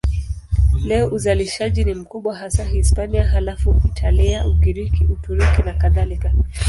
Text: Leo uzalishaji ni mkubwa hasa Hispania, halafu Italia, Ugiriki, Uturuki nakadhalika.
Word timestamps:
Leo 0.83 1.07
uzalishaji 1.07 1.83
ni 1.85 1.93
mkubwa 1.93 2.35
hasa 2.35 2.63
Hispania, 2.63 3.23
halafu 3.27 3.81
Italia, 3.85 4.47
Ugiriki, 4.47 5.03
Uturuki 5.05 5.61
nakadhalika. 5.65 6.33